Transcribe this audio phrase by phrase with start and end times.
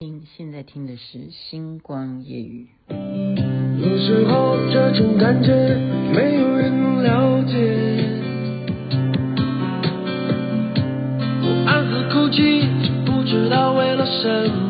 [0.00, 2.68] 听，现在听的是《星光夜雨》。
[3.80, 5.74] 有时候这种感觉
[6.14, 7.52] 没有人了解，
[11.42, 12.64] 我暗自哭泣，
[13.04, 14.67] 不知道为了什么。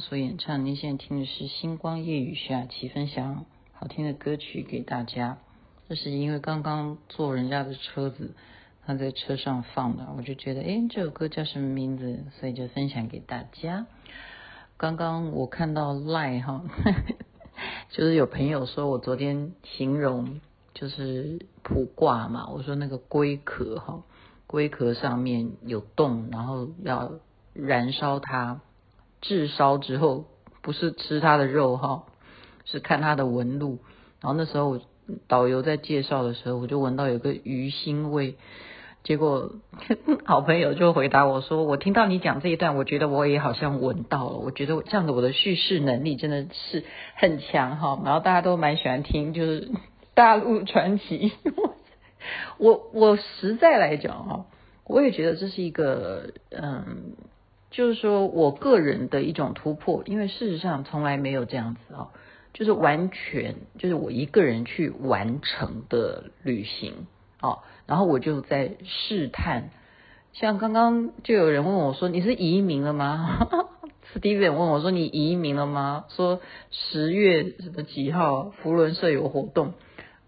[0.00, 5.36] 所演唱，您现在听的是《星光夜雨》，徐雅琪分享好听的歌曲给大家。
[5.90, 8.34] 这是因为刚刚坐人家的车子，
[8.86, 12.24] 他在车上放的，我就觉得，哎，这首歌叫什么名字？
[12.40, 13.86] 所以就分享给大家。
[14.78, 16.64] 刚刚我看到赖哈，
[17.90, 20.40] 就是有朋友说我昨天形容
[20.72, 24.02] 就是卜卦嘛，我说那个龟壳哈，
[24.46, 27.12] 龟壳上面有洞，然后要
[27.52, 28.62] 燃烧它。
[29.20, 30.24] 炙烧之后，
[30.62, 32.04] 不是吃它的肉哈，
[32.64, 33.78] 是看它的纹路。
[34.20, 34.80] 然后那时候
[35.28, 38.36] 导游在介绍的时候，我就闻到有个鱼腥味。
[39.02, 39.52] 结果
[40.26, 44.36] 好朋友就回答我说：“我听到你讲这一段，我觉得我也好像闻到了。
[44.36, 46.84] 我觉得这样子我的叙事能力真的是
[47.16, 49.70] 很强哈。”然后大家都蛮喜欢听，就是
[50.14, 51.32] 大陆传奇。
[52.58, 54.44] 我我实在来讲哈，
[54.84, 57.14] 我也觉得这是一个嗯。
[57.70, 62.08] 就是说我个人的一种突破，因为事实上从来没有这样子啊，
[62.52, 67.06] 就是完全就是我一个人去完成的旅行
[67.40, 69.70] 啊，然后我就在试探，
[70.32, 73.46] 像刚刚就有人问我说，你是移民了吗？
[74.12, 76.06] Steven 问我说，你移民了吗？
[76.08, 76.40] 说
[76.72, 79.74] 十月什么几号福伦社有活动，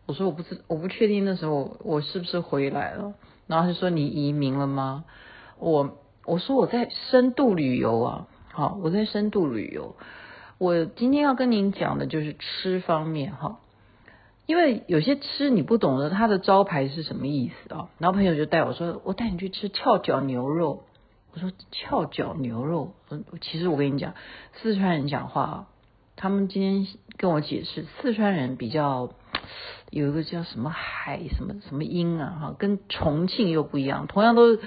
[0.06, 3.14] 我说我不知我不确定那时候我是不是回来了，
[3.48, 5.04] 然后他说，你移民了吗？
[5.58, 5.98] 我。
[6.25, 9.97] 我说我在深度旅游啊，好，我在深度旅游。
[10.59, 13.59] 我今天要跟您讲的就是吃方面哈，
[14.47, 17.88] 因为有些吃你不懂得它的招牌是什么意思啊。
[17.99, 20.84] 然后朋友就带我说，我带你去吃翘脚牛肉。
[21.34, 22.93] 我说翘脚牛肉，
[23.41, 24.15] 其实我跟你讲，
[24.53, 25.66] 四川人讲话啊，
[26.15, 29.11] 他们今天跟我解释，四川人比较
[29.91, 34.61] 有一个叫什么海什么什么音啊，哈，跟重庆又不一样，同样都是。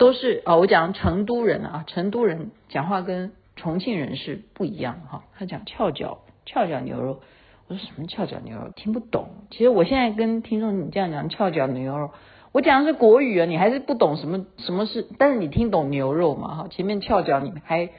[0.00, 5.24] 都是、哦，我讲成都人啊，成都人讲话跟重庆人是不一样哈。
[5.36, 7.20] 他讲翘脚翘脚牛肉，
[7.68, 9.28] 我说什么翘脚牛肉听不懂。
[9.50, 12.12] 其实我现在跟听众你这样讲翘脚牛肉，
[12.50, 16.68] 我讲的是国语啊，你还是不懂什么什么是，但是你听懂牛肉嘛哈。
[16.70, 17.90] 前面翘脚你还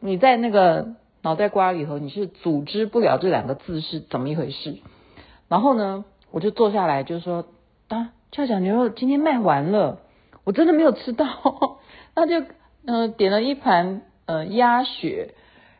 [0.00, 4.78] 你在那个脑袋瓜里头你是组织不了这两个字是怎么一回事。
[5.50, 7.44] 然后呢，我就坐下来就说
[7.88, 10.00] 啊，翘脚牛肉今天卖完了。
[10.44, 11.26] 我真的没有吃到，
[12.14, 12.46] 那就
[12.86, 15.34] 嗯、点了一盘呃鸭血，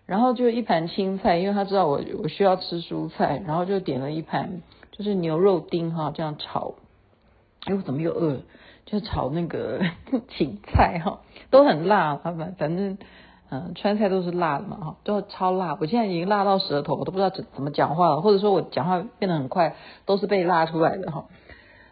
[0.06, 6.74] 然后就一盘青菜，因为他知道我我需要吃蔬菜，然后就点了一盘就是牛肉丁哈，这样炒。
[7.66, 8.40] 哎，我怎么又饿？
[8.86, 9.80] 就炒那个
[10.28, 11.20] 芹菜哈，
[11.50, 12.98] 都很辣，他反反正
[13.50, 15.76] 嗯、川菜都是辣的嘛哈，都超辣。
[15.80, 19.76] 我现在已经辣到舌头，我都不知道怎怎么讲话了，或者说我讲话变得很快，
[20.06, 21.26] 都是被辣出来的哈。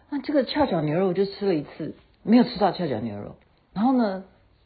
[0.09, 1.95] 那这个翘脚牛肉我就吃了一次。
[2.23, 3.35] 没有吃到翘脚牛肉，
[3.73, 4.23] 然后呢，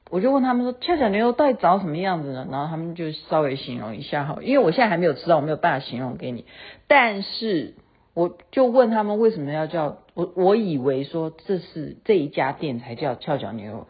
[0.09, 2.47] 我就问他们说，翘脚牛肉到底长什么样子呢？
[2.51, 6.45] 然后他们就稍微形容一下哈，因为我现在还没有吃到，我没有办法形容给你。
[6.87, 7.73] 但是
[8.13, 13.87] 我就问他们为什么要叫我，我以为说这是这一家店才叫翘脚牛肉。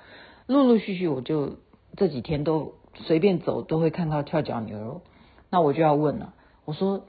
[0.48, 1.58] 陆陆续续我就
[1.98, 5.02] 这几天都随便走都会看到翘脚牛肉，
[5.50, 7.06] 那我就要问了，我说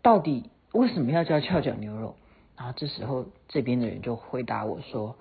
[0.00, 2.16] 到底为什么要叫翘脚牛肉？
[2.56, 5.16] 然后这时候这边的人就回答我说。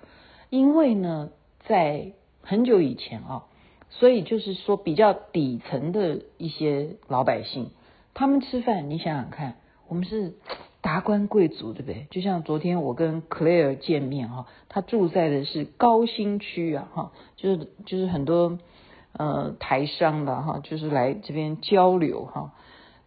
[0.49, 1.29] 因为呢，
[1.65, 3.43] 在很久以前啊，
[3.89, 7.71] 所以就是说比较底层的一些老百姓，
[8.13, 9.55] 他们吃饭，你想想看，
[9.89, 10.35] 我们是
[10.79, 12.07] 达官贵族，对不对？
[12.11, 18.57] 就像昨天我跟 Claire 见面哈，他住在的是高新区啊，哈，就是就是很多
[19.11, 22.53] 呃台商的哈，就是来这边交流哈，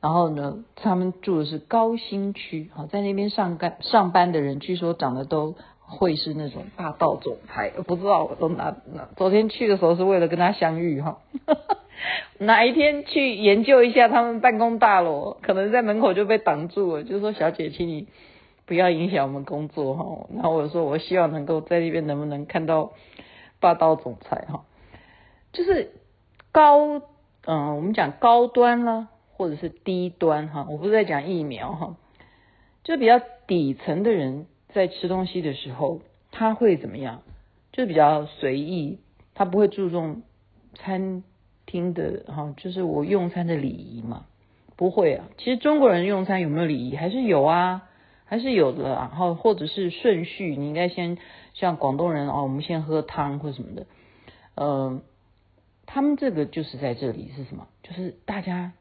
[0.02, 5.54] 然后呢，他们住的是高新区，哈，在那边上班上班的人，据说长得都。
[5.90, 9.08] 会是那种霸道总裁，不知道我都哪哪。
[9.16, 11.19] 昨天去的时候是为了跟他相遇哈，
[12.38, 18.06] 哪一天去研究一下他们办公大楼，可能在门口就被挡住了，就说小姐，请你
[18.66, 20.28] 不要影响我们工作哈。
[20.32, 22.92] 然后我说我希望能够在那边能不能看到
[23.58, 24.62] 霸道总裁哈，
[25.52, 25.90] 就是
[26.52, 27.02] 高
[27.44, 31.96] 嗯，我们讲高端啦，或者是低端哈，我不是在讲疫苗哈，
[32.84, 34.46] 就比较底层的人。
[34.72, 36.00] 在吃东西的时候，
[36.31, 37.22] 他会怎么样？
[37.72, 38.99] 就比较随意，
[39.34, 40.22] 他不会注重
[40.75, 41.22] 餐
[41.67, 44.26] 厅的哈，就是我用餐的礼仪嘛，
[44.76, 45.28] 不会啊。
[45.38, 46.96] 其实中国人用餐有没有礼仪？
[46.96, 47.88] 还是有啊，
[48.25, 48.88] 还是有的。
[48.88, 51.16] 然后或者是顺序，你应该先
[51.55, 53.87] 像广东人哦，我们先喝汤或什么的。
[54.56, 55.00] 呃，
[55.87, 57.69] 他们这个就是在这里是什么？
[57.84, 58.73] 就是大家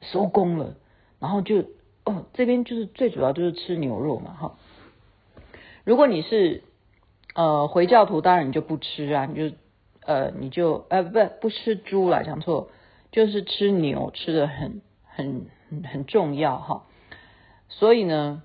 [0.00, 0.76] 收工了，
[1.20, 1.64] 然后就
[2.04, 4.58] 哦，这边就是最主要就是吃牛肉嘛，哈。
[5.88, 6.64] 如果你是
[7.34, 9.56] 呃回教徒，当然你就不吃啊，你就
[10.04, 12.68] 呃你就呃不不吃猪了，讲错，
[13.10, 15.46] 就是吃牛，吃的很很
[15.84, 16.84] 很重要哈。
[17.70, 18.42] 所以呢，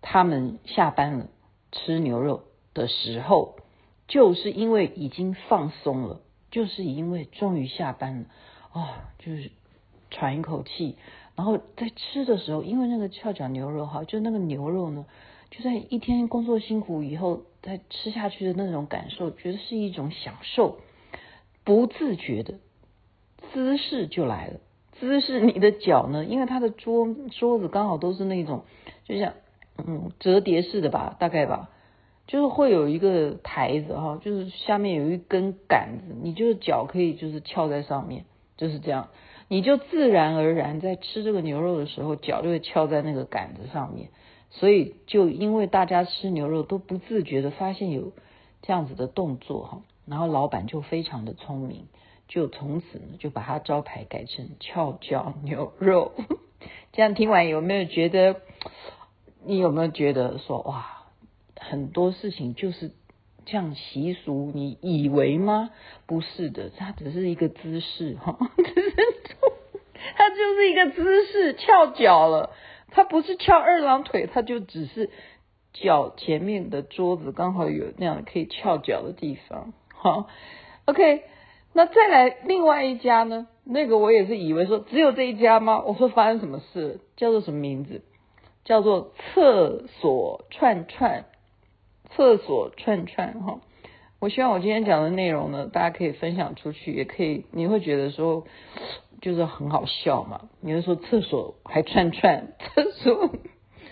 [0.00, 1.28] 他们下班了
[1.70, 2.42] 吃牛肉
[2.74, 3.54] 的时候，
[4.08, 8.24] 就是因为已经放松了，就是因为终于下班了
[8.72, 8.88] 哦，
[9.20, 9.52] 就是
[10.10, 10.96] 喘一口气，
[11.36, 15.06] 然后在吃的时候，因为那个翘脚牛肉哈，就那个牛肉呢。
[15.52, 20.78] 就在一天工作辛苦以后，再吃下去的那种感受，觉得是一种享受，
[21.62, 22.54] 不自觉的
[23.52, 24.60] 姿势就来了。
[24.92, 26.24] 姿势，你的脚呢？
[26.24, 28.64] 因为它的桌桌子刚好都是那种，
[29.04, 29.34] 就像
[29.76, 31.68] 嗯折叠式的吧，大概吧，
[32.26, 38.24] 就是会有一个台子哈，就是下面有一根杆子，你就是脚可以就是翘在上面，
[38.56, 39.10] 就是这样，
[39.48, 44.08] 你就自然而然在吃这个牛肉的时候，脚就会翘在那个杆子上面。
[44.52, 48.12] 所以，就因为大家吃牛肉都不自觉的发现有
[48.62, 51.88] 这样子的动作哈，然后老板就非常的聪明，
[52.28, 56.12] 就从此就把他招牌改成翘脚牛肉。
[56.92, 58.40] 这样听完有没有觉得？
[59.44, 61.08] 你有没有觉得说哇，
[61.58, 62.92] 很多事情就是
[63.44, 64.52] 这样习俗？
[64.54, 65.70] 你以为吗？
[66.06, 68.38] 不是的，它只是一个姿势哈，
[70.16, 72.50] 它就是一个姿势，翘脚了。
[72.92, 75.10] 他不是翘二郎腿，他就只是
[75.72, 79.72] 脚前面的桌子刚好有那样可以翘脚的地方。
[79.94, 80.28] 好
[80.84, 81.22] ，OK，
[81.72, 83.48] 那再来另外一家呢？
[83.64, 85.82] 那个我也是以为说只有这一家吗？
[85.86, 87.00] 我说发生什么事？
[87.16, 88.02] 叫做什么名字？
[88.64, 91.24] 叫做厕所串串，
[92.10, 93.60] 厕所串串哈。
[94.22, 98.46] 我希望我今天讲的内容呢，大家可以分享出去，也可以你会觉得说。
[99.20, 103.30] 就是很好笑嘛，你就说厕所还串串，厕所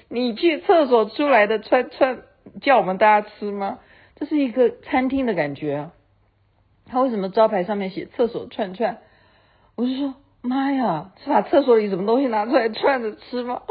[0.08, 2.22] 你去厕所出来的串串，
[2.60, 3.78] 叫我们大家吃吗？
[4.16, 5.92] 这是一个餐厅的感觉啊。
[6.86, 8.98] 他为什么招牌上面写厕所串串？
[9.76, 13.62] 我就说妈呀，是把厕所里什么东西拿出来串着吃吗？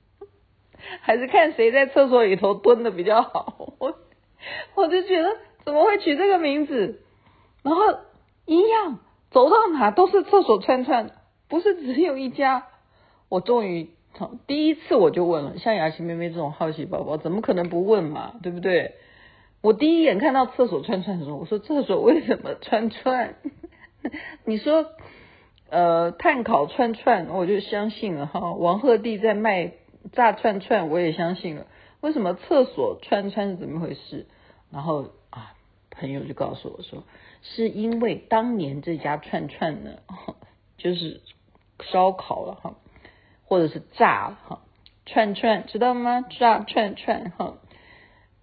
[1.02, 3.74] 还是看谁在厕所里头蹲的比较好？
[4.74, 5.28] 我就觉得
[5.64, 7.00] 怎么会取这个名字？
[7.62, 7.82] 然后
[8.46, 8.98] 一样。
[9.32, 11.12] 走到哪都是厕所串串，
[11.48, 12.66] 不是只有一家。
[13.28, 18.32] 我终于从第一次我就问了，像雅琪妹妹这种好奇宝宝，怎么可能不问嘛？
[18.42, 18.96] 对不对？
[19.62, 23.36] 我第一眼看到厕所串串的时候，我说厕所为什么串串？
[24.44, 24.84] 你说
[25.68, 28.54] 呃碳烤串串，我就相信了哈。
[28.54, 29.74] 王鹤棣在卖
[30.10, 31.66] 炸串串，我也相信了。
[32.00, 34.26] 为什么厕所串串是怎么回事？
[34.70, 35.54] 然后啊，
[35.90, 37.02] 朋友就告诉我说。
[37.42, 39.92] 是因为当年这家串串呢，
[40.76, 41.22] 就是
[41.82, 42.74] 烧烤了哈，
[43.46, 44.60] 或者是炸了哈，
[45.06, 46.20] 串串知道吗？
[46.20, 47.54] 炸串串哈，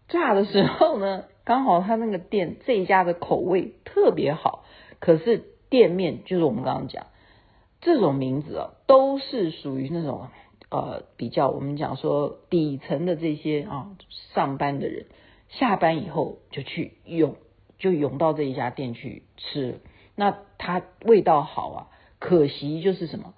[0.08, 4.66] 炸的时候呢，刚好他那个店这一家的口味特别好，
[5.00, 7.06] 可是店面就是我们刚刚讲
[7.80, 10.30] 这种名字啊，都是属于那种
[10.70, 13.96] 呃比较我们讲说底层的这些啊
[14.34, 15.06] 上班的人
[15.50, 17.36] 下班以后就去涌。
[17.80, 19.80] 就涌到这一家店去吃，
[20.16, 23.36] 那它味道好啊，可惜就是什么，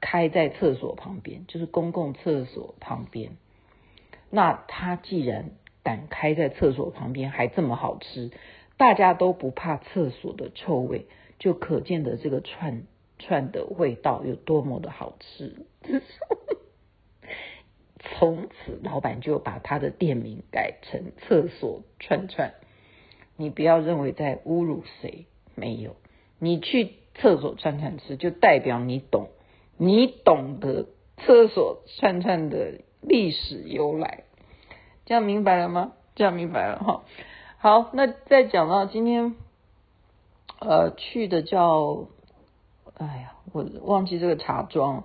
[0.00, 3.36] 开在厕所旁边，就是公共厕所旁边。
[4.30, 5.52] 那它既然
[5.84, 8.32] 敢开在厕所旁边，还这么好吃，
[8.76, 11.06] 大家都不怕厕所的臭味，
[11.38, 12.82] 就可见的这个串
[13.20, 15.64] 串的味道有多么的好吃。
[17.98, 22.54] 从此，老板就把他的店名改成厕所串串。
[23.36, 25.96] 你不要认为在侮辱谁，没有。
[26.38, 29.28] 你去厕所串串吃，就代表你懂，
[29.76, 30.86] 你懂得
[31.16, 34.24] 厕所串串的历史由来。
[35.04, 35.92] 这样明白了吗？
[36.14, 37.04] 这样明白了哈。
[37.58, 39.34] 好，那再讲到今天，
[40.60, 42.06] 呃，去的叫，
[42.96, 45.04] 哎呀，我忘记这个茶庄，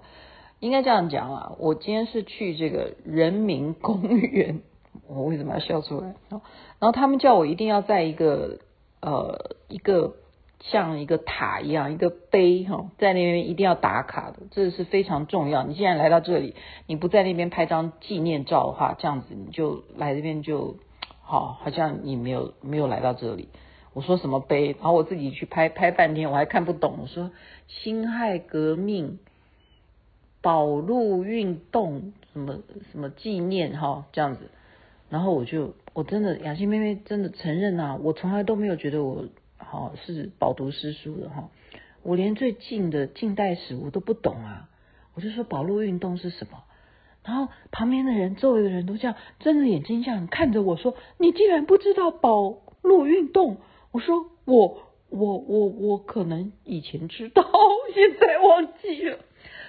[0.63, 1.55] 应该这样讲啊。
[1.59, 4.61] 我今天是去这个人民公园，
[5.07, 6.15] 我为什么要笑出来？
[6.29, 6.41] 然
[6.79, 8.59] 后他们叫我一定要在一个
[9.01, 10.15] 呃一个。
[10.71, 15.63] 像一个塔一样，一个碑哈，在那边一定要打卡的，这是非常重要。
[15.63, 16.55] 你既然来到这里，
[16.87, 20.77] 你不在那边拍张纪念照的话，这样子你就来这边就
[21.21, 23.49] 好，好像你没有没有来到这里。
[23.91, 26.99] 我说什么碑，然后我自己去拍拍半天，我还看不懂。
[27.01, 27.31] 我说
[27.67, 29.19] 辛亥革命、
[30.43, 32.59] 保路运动什么
[32.91, 34.51] 什么纪念哈，这样子，
[35.09, 39.25] 然后我就我真的雅欣妹妹真的承认啊，我从来都没有觉得我。
[39.65, 41.49] 好是饱读诗书的哈，
[42.03, 44.69] 我连最近的近代史我都不懂啊，
[45.15, 46.63] 我就说保路运动是什么，
[47.23, 53.57] 然后旁边的人周围的人都这样睁着眼睛这样看着我说，你竟然不知道保路运动？
[53.91, 57.43] 我说我我我我可能以前知道，
[57.95, 59.17] 现在忘记了。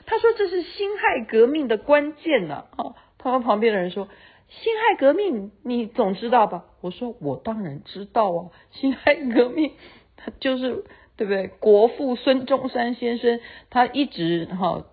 [0.07, 4.09] 他说这是辛亥革命的关键呢啊，他们旁边的人说。
[4.47, 6.67] 辛亥革命，你总知道吧？
[6.81, 9.73] 我说我当然知道啊，辛亥革命，
[10.17, 10.85] 他就是
[11.17, 11.49] 对不对？
[11.49, 14.85] 国父孙中山先生，他一直哈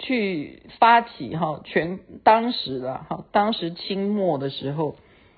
[0.00, 4.96] 去发起哈全当时的哈当时清末的时候，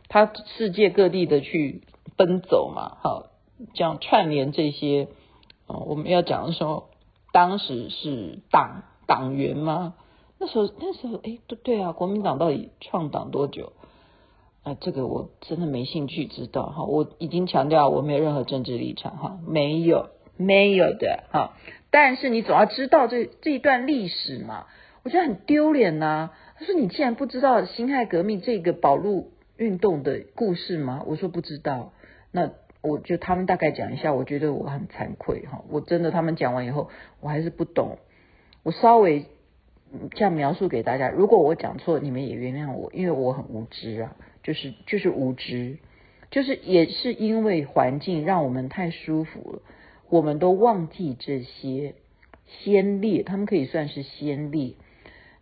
[0.08, 1.82] 他世界各地的去
[2.16, 3.26] 奔走嘛，好
[3.74, 5.08] 这样串联这些
[5.66, 6.88] 啊，我们要讲的时候，
[7.32, 9.94] 当时是党党员吗？
[10.38, 13.72] 那时候，那时候，哎，对对啊，国民党到底创党多久？
[14.62, 16.84] 啊，这个我真的没兴趣知道哈。
[16.84, 21.56] 我已经强调我没有任何政治立场哈，没有，没有的哈。
[21.90, 24.66] 但是你总要知道这这一段历史嘛。
[25.02, 26.30] 我觉得很丢脸呐。
[26.56, 31.02] 他说你竟然不知道辛亥革命这个保路运动的故事吗？
[31.06, 31.92] 我说不知道。
[32.30, 35.64] 那我就他们大概讲一下，我觉得我很惭愧哈。
[35.68, 36.88] 我真的他们讲完以后，
[37.20, 37.98] 我还是不懂。
[38.62, 39.26] 我稍微。
[40.12, 44.14] 这样描述给大家，如果我讲错，你们也原谅我，因为我很无知啊，
[44.44, 45.78] 就是就是无知，
[46.30, 49.62] 就是也是因为环境让我们太舒服了，
[50.08, 51.96] 我们都忘记这些
[52.46, 54.74] 先烈，他们可以算是先烈，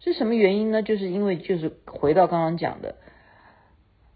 [0.01, 0.83] 是什么原因呢？
[0.83, 2.97] 就是因为就是回到刚刚讲的，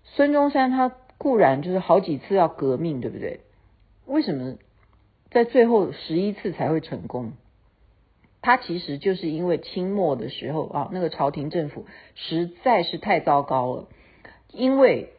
[0.04, 3.40] 孙中山他固然就是好几次要革命，对不对？
[4.06, 4.56] 为什么
[5.30, 7.34] 在最后十一次才会成功？
[8.42, 13.88] 他其实就是因为清末的时候啊，那个朝廷政府实在是太糟糕了。
[14.50, 15.10] 因为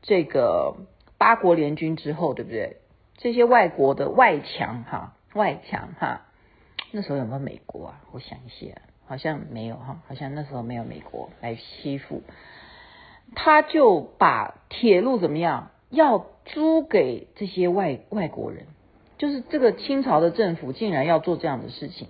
[0.00, 0.76] 这个
[1.18, 2.76] 八国联军之后，对不对？
[3.18, 6.22] 这些外国的外强哈，外强哈，
[6.90, 8.00] 那时候有没有美国啊？
[8.12, 12.22] 我想一下，好像没有哈，好像那时候没有美国来欺负。
[13.34, 18.66] 他就把铁路怎么样，要租给这些外外国人，
[19.18, 22.08] 就是这个清朝的政府竟然要做这样的事情。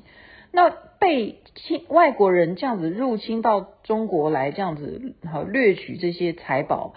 [0.53, 1.41] 那被
[1.89, 6.95] 外国人这样子入侵到中国来，这样子好掠取这些财宝，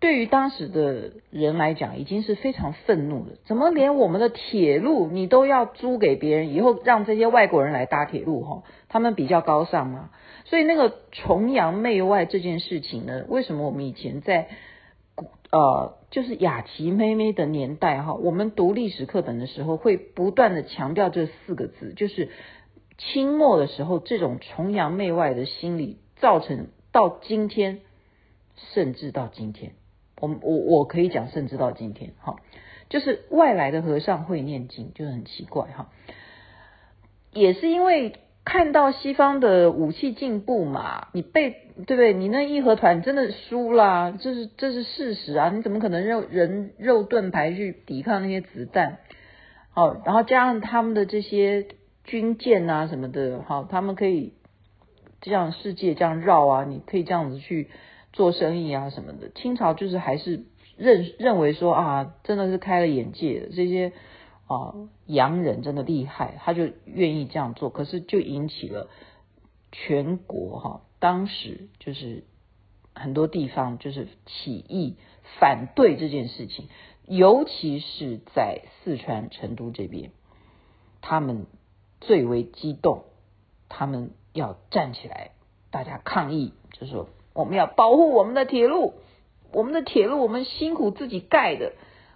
[0.00, 3.36] 对于当时的人来讲，已经是非常愤怒的。
[3.44, 8.40] 怎么连我们的铁路你都要租给别人，以后让这些外国人来搭铁路？
[8.42, 10.10] 哈，他们比较高尚嘛。
[10.46, 14.48] 所以那个崇洋媚外这件事情呢，为什么我们以前在
[15.52, 22.30] 呃，就是雅琪妹妹的年代哈，我们读历史课本的时候会不断的强调这四个字，就是。
[22.98, 27.80] 清末的时候，这种崇洋媚外的心理造成到今天，
[28.72, 29.72] 甚至到今天，
[30.18, 32.36] 我我我可以讲，甚至到今天，哈，
[32.88, 35.90] 就是外来的和尚会念经，就很奇怪，哈，
[37.32, 38.14] 也是因为
[38.46, 41.50] 看到西方的武器进步嘛，你被
[41.86, 42.14] 对不对？
[42.14, 49.00] 你那义和团真的输啦，这是这是事实啊，你怎么可能用人肉盾牌去抵抗那些子弹？
[49.70, 51.66] 好，然后加上他们的这些。
[52.06, 54.32] 军舰啊什么的，好，他们可以
[55.20, 57.68] 这样世界这样绕啊，你可以这样子去
[58.12, 59.28] 做生意啊什么的。
[59.30, 60.44] 清朝就是还是
[60.76, 63.92] 认认为说啊，真的是开了眼界，这些
[64.46, 64.72] 啊
[65.06, 67.70] 洋人真的厉害，他就愿意这样做。
[67.70, 68.88] 可是就引起了
[69.72, 72.22] 全国哈，当时就是
[72.94, 74.94] 很多地方就是起义
[75.40, 76.68] 反对这件事情，
[77.04, 80.12] 尤其是在四川成都这边，
[81.00, 81.46] 他们。
[82.06, 83.02] 最为激动，
[83.68, 85.32] 他们要站起来，
[85.72, 88.94] 大家抗议，就说我们要保护我们的铁路，
[89.52, 91.72] 我们的铁路我们辛苦自己盖的，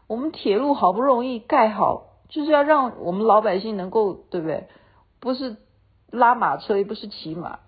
[0.06, 4.68] 我们铁路好不容易盖好，就是要让我们老百姓能够，对不对？
[5.18, 5.56] 不是
[6.10, 7.58] 拉马车，也不是骑马，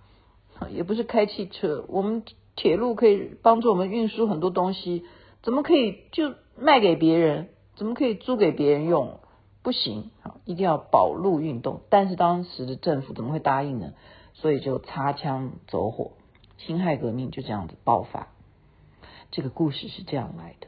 [0.70, 2.22] 也不是开汽车，我们
[2.54, 5.04] 铁路可以帮助我们运输很多东西，
[5.42, 7.48] 怎么可以就卖给别人？
[7.74, 9.18] 怎么可以租给别人用？
[9.62, 11.80] 不行，好，一定要保路运动。
[11.88, 13.92] 但是当时的政府怎么会答应呢？
[14.34, 16.12] 所以就擦枪走火，
[16.58, 18.28] 辛亥革命就这样子爆发。
[19.30, 20.66] 这个故事是这样来的。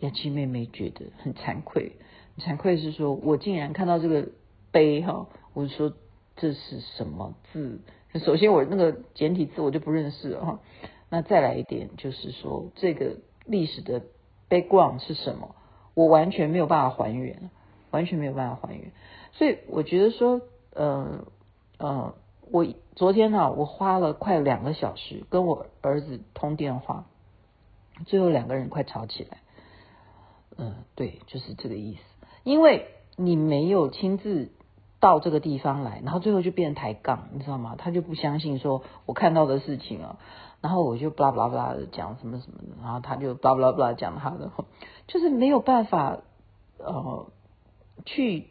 [0.00, 1.92] 雅琪妹妹觉得很惭愧，
[2.36, 4.28] 很惭愧是说，我竟然看到这个
[4.70, 5.94] 碑哈，我说
[6.36, 7.80] 这是什么字？
[8.22, 10.60] 首先我那个简体字我就不认识了哈。
[11.08, 13.16] 那再来一点就是说，这个
[13.46, 14.02] 历史的
[14.50, 15.54] background 是什么？
[15.94, 17.50] 我完全没有办法还原，
[17.90, 18.92] 完全没有办法还原。
[19.32, 20.40] 所以我觉得说，
[20.74, 21.24] 呃
[21.78, 22.14] 呃，
[22.50, 27.06] 我昨天呢，我花了快两个小时跟我儿子通电话，
[28.06, 29.38] 最后两个人快吵起来。
[30.56, 32.00] 嗯，对，就是这个意思。
[32.44, 34.50] 因为你没有亲自
[35.00, 37.74] 到这个地方来，然后最后就变抬杠，你知道吗？
[37.76, 40.18] 他就不相信说我看到的事情啊，
[40.62, 44.50] 然后我就巴拉巴拉巴拉的讲什么什么的，然后他就巴拉巴拉巴拉讲他的，
[45.06, 46.20] 就是没有办法
[46.78, 47.26] 呃
[48.06, 48.46] 去，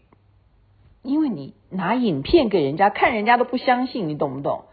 [1.02, 4.66] 因为你拿影片给人家看，人家都不相信，你懂不懂？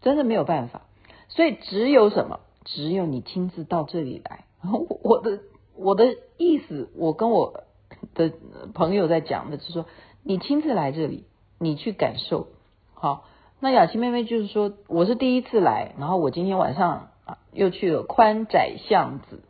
[0.00, 0.82] 真的没有办法，
[1.28, 2.40] 所以只有什么？
[2.64, 5.38] 只有你亲自到这里来， 然后我的。
[5.78, 7.64] 我的意思，我跟我
[8.14, 8.32] 的
[8.72, 9.84] 朋友在讲的，是说，
[10.22, 11.24] 你亲自来这里，
[11.58, 12.48] 你去感受。
[12.94, 13.26] 好，
[13.60, 19.42] 那雅琪妹妹就是说，我是第一次来，然后我今天晚上啊又去了宽窄巷子，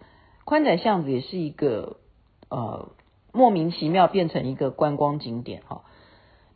[0.44, 1.98] 宽窄巷子也是一个
[2.48, 2.88] 呃
[3.36, 5.84] 莫名其妙变成一个观光景点哈，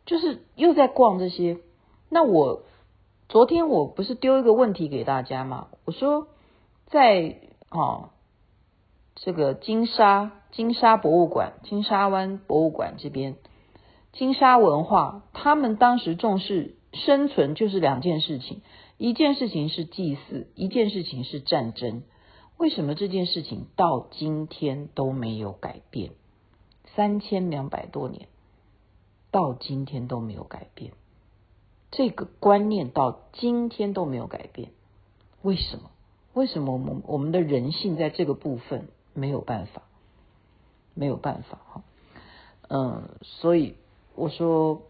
[0.05, 1.59] 就是又在逛这些。
[2.09, 2.63] 那我
[3.29, 5.67] 昨天我不是丢一个问题给大家吗？
[5.85, 6.27] 我说
[6.87, 7.37] 在
[7.69, 8.09] 哦。
[9.13, 13.35] 这个金沙金沙博物馆、金沙湾博物馆这边，
[14.13, 18.61] 金沙文化，他们当时重视生存，就是两件事情，
[18.97, 22.03] 一件事情是祭祀，一件事情是战争。
[22.57, 26.13] 为什么这件事情到今天都没有改变？
[26.95, 28.27] 三千两百多年，
[29.31, 30.91] 到今天都没有改变，
[31.91, 34.71] 这个观念到今天都没有改变。
[35.41, 35.89] 为什么？
[36.33, 38.87] 为什么我们我们的人性在这个部分？
[39.13, 39.81] 没有办法，
[40.93, 41.83] 没有办法哈，
[42.69, 43.75] 嗯，所以
[44.15, 44.83] 我说，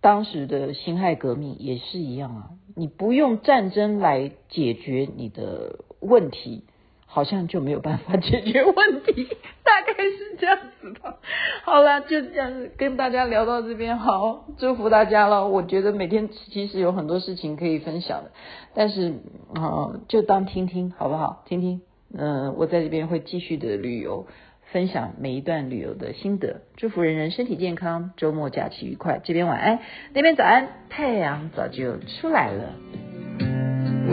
[0.00, 6.62] 当时的辛亥革命也是一样啊，你不用战争来解决你的问题，
[7.06, 9.28] 好像就没有办法解决问题，
[9.62, 11.18] 大概是这样子的。
[11.62, 15.48] 好了，就这样跟大家聊到这边，好，祝福大家了。
[15.48, 18.30] 我觉得每天其实有很多事情可以分享的，
[18.74, 19.10] 但是
[19.54, 21.42] 啊、嗯，就当听听好不好？
[21.46, 21.82] 听听。
[22.16, 24.26] 嗯，我在这边会继续的旅游，
[24.72, 29.20] 分享每一段旅游的心得，祝福人人身体健康，周末假期愉快。
[29.24, 29.80] 这边晚安，
[30.12, 33.13] 那边早安，太阳早就出来了。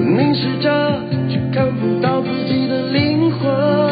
[0.02, 0.70] 凝视着，
[1.30, 3.91] 却看不到自己的灵魂。